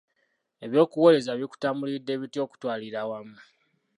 Eby'obuweereza 0.65 1.31
bikutambulidde 1.39 2.13
bitya 2.21 2.41
okutwalira 2.45 2.97
awamu? 3.03 3.37